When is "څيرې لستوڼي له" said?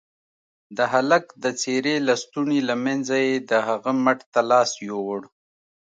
1.61-2.75